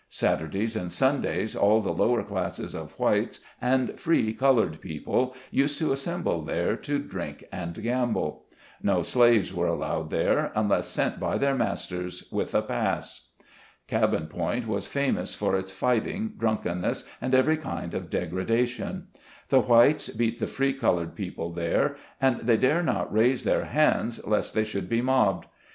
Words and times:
Sat 0.09 0.39
urdays 0.39 0.75
and 0.75 0.91
Sundays, 0.91 1.55
all 1.55 1.79
the 1.79 1.93
lower 1.93 2.23
class 2.23 2.57
of 2.57 2.93
whites 2.97 3.39
and 3.61 3.99
free 3.99 4.33
colored 4.33 4.81
people 4.81 5.35
used 5.51 5.77
to 5.77 5.91
assemble 5.91 6.41
there, 6.41 6.75
to 6.77 6.97
drink 6.97 7.43
and 7.51 7.79
gamble. 7.83 8.45
No 8.81 9.03
slaves 9.03 9.53
were 9.53 9.67
allowed 9.67 10.09
there, 10.09 10.51
unless 10.55 10.87
sent 10.87 11.19
by 11.19 11.37
their 11.37 11.53
masters, 11.53 12.27
with 12.31 12.55
a 12.55 12.63
pass. 12.63 13.29
"Cabin 13.87 14.25
Point" 14.25 14.65
was 14.67 14.87
famous 14.87 15.35
for 15.35 15.55
its 15.55 15.71
fighting, 15.71 16.33
drunk 16.35 16.63
enness, 16.63 17.07
and 17.21 17.35
every 17.35 17.57
kind 17.57 17.93
of 17.93 18.09
degradation. 18.09 19.05
The 19.49 19.61
whites 19.61 20.09
beat 20.09 20.39
the 20.39 20.47
free 20.47 20.73
colored 20.73 21.13
people 21.13 21.51
there, 21.53 21.95
and 22.19 22.39
they 22.39 22.57
dare 22.57 22.81
not 22.81 23.13
raise 23.13 23.43
their 23.43 23.65
hands, 23.65 24.25
lest 24.25 24.55
they 24.55 24.63
should 24.63 24.89
be 24.89 25.03
mobbed. 25.03 25.45